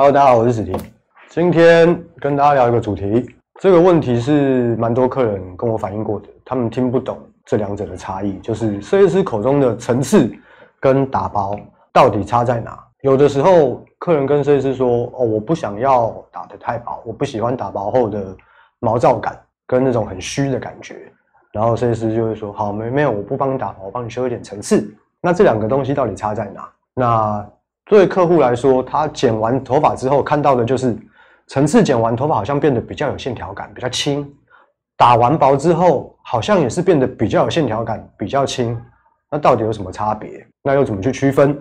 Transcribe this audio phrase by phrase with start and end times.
[0.00, 0.74] Hello，大家好，我是史婷。
[1.28, 10.32] 今天跟大家聊一个主题，这个问题是蛮多客人跟我反映过的，他们听不懂这两者的差异，就是设计师口中的层次
[10.80, 11.54] 跟打薄
[11.92, 12.82] 到底差在哪？
[13.02, 18.34] 有的时候客人跟设计师说：“哦，我不想要打得太薄，我不喜欢打薄后的
[18.78, 20.96] 毛躁感跟那种很虚的感觉。”
[21.52, 24.82] 然后设计师就会说：“好，没没有，我不帮你打薄，我帮你修一点层次。”
[25.20, 26.66] 那这两个东西到底差在哪？
[26.94, 27.46] 那
[27.90, 30.96] 对客户来说，他剪完头发之后看到的就是
[31.48, 34.24] 层次剪完头发好像变得比较有线条感，比较轻；
[34.96, 38.80] 打完薄之后好像也是变得比较有线条感，比较轻。
[39.28, 40.46] 那到底有什么差别？
[40.62, 41.58] 那又怎么去区分？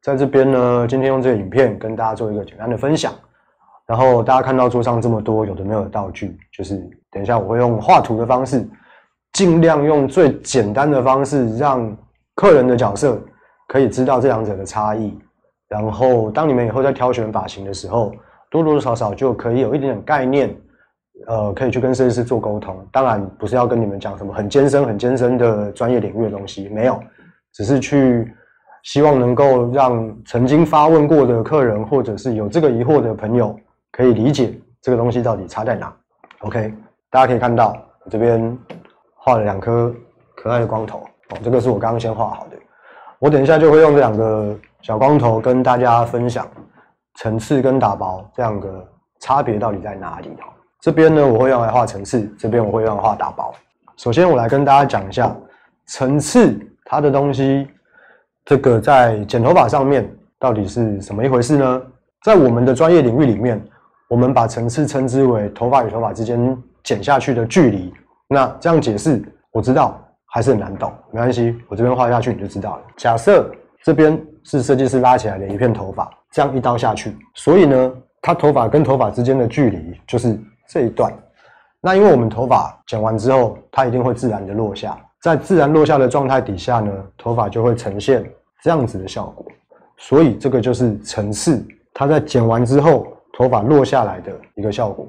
[0.00, 3.12] 在这边呢，今天用这个影片跟大家做一个简单的分享。
[3.84, 6.76] 然后大家看到桌上这么多有的没有的道具，就是
[7.10, 8.64] 等一下我会用画图的方式，
[9.32, 11.96] 尽量用最简单的方式让。
[12.36, 13.16] 客人的角色
[13.68, 15.16] 可以知道这两者的差异，
[15.74, 18.12] 然后当你们以后在挑选发型的时候，
[18.48, 20.56] 多多少少就可以有一点点概念，
[21.26, 22.86] 呃，可以去跟设计师做沟通。
[22.92, 27.02] 当然不是要跟你们讲什么很艰深、很艰深的专业领域的东西，没有，
[27.52, 28.32] 只是去
[28.84, 33.58] 希望能够让曾经发问过的客人，或者是有这个疑惑的朋友，
[33.90, 35.92] 可以理解这个东西到底差在哪。
[36.42, 36.72] OK，
[37.10, 38.56] 大家可以看到我这边
[39.16, 39.92] 画了两颗
[40.36, 41.00] 可爱的光头。
[41.30, 42.56] 哦，这个是我刚刚先画好的，
[43.18, 46.46] 我等一下就会用这两个小光头跟大家分享
[47.14, 48.86] 层次跟打薄这两个
[49.18, 50.44] 差别到底在哪里哦。
[50.82, 53.50] 这边呢我会用来画层次，这边我会用来画打薄。
[53.96, 55.34] 首先我来跟大家讲一下
[55.86, 56.54] 层次
[56.84, 57.66] 它的东西，
[58.44, 60.06] 这个在剪头发上面
[60.38, 61.82] 到底是什么一回事呢？
[62.22, 63.58] 在我们的专业领域里面，
[64.10, 67.90] 我们把层次称之为头发与头发之间剪下去的距离。
[68.28, 69.98] 那这样解释，我知道。
[70.26, 72.82] 还是很难懂，没关系，我这边画下去你就知道了。
[72.96, 73.48] 假设
[73.84, 77.92] 这边是设计师拉起来的一片头发，这样一刀下去，所以呢，
[78.22, 81.12] 它头发跟头发之间的距离就是这一段。
[81.80, 88.24] 那因为我们头发剪完之后，它一定会自然的落下，在自然落下的状态底下呢，头发就会呈现
[88.62, 89.44] 这样子的效果。
[89.96, 93.06] 所以这个就是层次，它在剪完之后
[93.36, 95.06] 头发落下来的一个效果。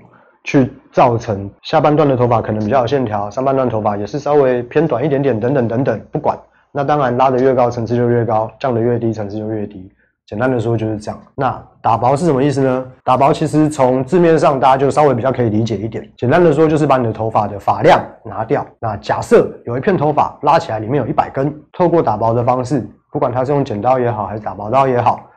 [0.48, 6.38] 去造成下半段的头发可能比较有线条，上半段头发也是稍微偏短一点点，等等等等，不管。
[6.76, 9.90] 那当然拉得越高，层次就越高；降得越低，层次就越低。
[10.26, 11.18] 简单的说就是这样。
[11.36, 12.86] 那打薄是什么意思呢？
[13.04, 16.06] 打薄其实从字面上大家就稍微比较可以理解一点。
[16.18, 18.66] 简单的说就是把你的头发的发量拿掉。
[18.80, 25.30] 那假设有一片头发拉起来，里面有一百根，透过打薄的方式，不管它是用剪刀也好，还是打薄刀也好。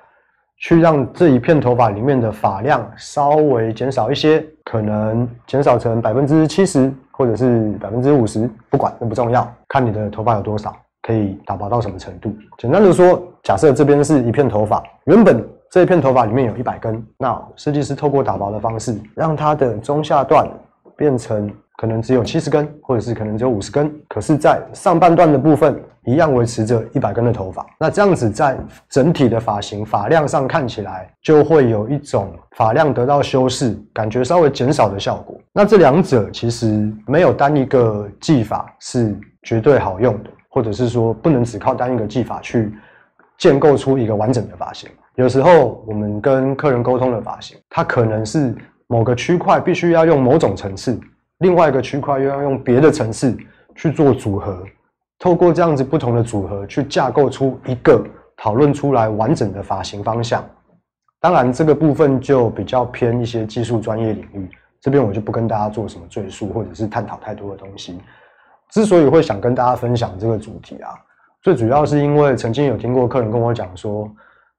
[0.60, 10.74] 去让这一片头发里面的发量稍微减少一些，可能减少成百分之七十，或者是百分之五十，不管那不重要，看你的头发有多少，
[11.08, 12.36] 可以打薄到什么程度。
[12.58, 20.46] 简单的说，假设这边是一片头发，原本这一片头发里面有一百根，那设计师透过打薄的方式，让它的中下段
[20.94, 21.50] 变成。
[21.80, 27.64] 可能只有七十根，或者是可能只有五十根，可是，在上半段的部分一样维持着一百根的头发。
[27.78, 28.58] 那这样子在
[28.88, 35.38] 整体的发型发量上看起来，就会有一种发量得到修饰，感觉稍微减少的效果。
[35.52, 42.72] 那这两者其实没有单一个技法是绝对好用的，或者是说不能只靠单一个技法去
[43.36, 44.90] 建构出一个完整的发型。
[45.14, 48.54] 有时候我们跟客人沟通的发型，它可能是
[48.86, 50.98] 某个区块必须要用某种层次。
[51.38, 53.36] 另外一个区块又要用别的层次
[53.76, 54.64] 去做组合，
[55.18, 58.04] 透过这样子不同的组合去架构出一个
[58.36, 60.44] 讨论出来完整的发型方向。
[61.20, 64.48] 当然，这个部分就比较偏一些技术专业领域，
[64.80, 68.00] 这边我就不跟大家做什么赘述或者是探讨太多的东西。
[68.70, 70.90] 之所以会想跟大家分享这个主题啊，
[71.42, 74.10] 最主要是因为曾经有听过客人跟我讲说，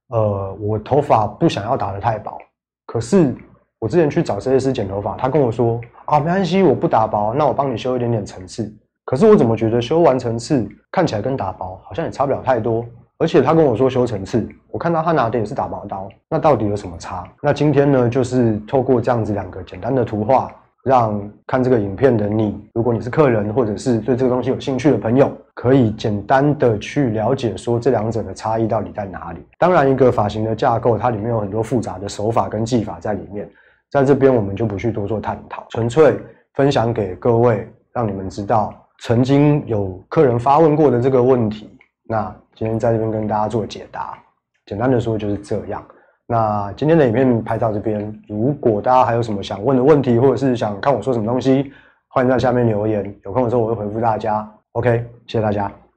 [0.09, 2.37] 呃，我头发不想要打得太薄，
[2.85, 3.35] 可是。
[3.81, 8.69] 我之前去找设计师剪头发，他跟我说：“啊，没关系，我不打薄，那我帮你修一点点层次。”
[9.07, 12.85] 可是我怎么觉得修完层次看起来跟打薄好像也差不了太多？
[13.19, 17.25] 而且他跟我说修层次，我看到他拿的也是打薄刀，那到底有什么差？
[17.41, 20.51] 那今天呢，就是透过这样子两个简单的图画。
[20.89, 29.39] 让看这个影片的你，如果你是客人，或者是对这个东西有兴趣的朋友，可以简单的去了解说这两者的差异到底在哪里。
[29.59, 33.47] 当然，一个发型的架构，它里面有很多复杂的手法跟技法在里面，
[33.91, 36.17] 在这边我们就不去多做探讨，纯粹
[36.55, 41.69] 分享给各位，让你们知道曾经有客人发问过的这个问题。
[42.07, 44.17] 那今天在这边跟大家做解答，
[44.65, 45.85] 简单的说就是这样。
[46.31, 51.73] 那今天的影片拍到这边，如果大家还有什么想问的问题，或者是想看我说什么东西，
[52.07, 54.47] 欢迎在下面留言，有空的时候我会回复大家。
[54.73, 55.71] OK，谢谢大家。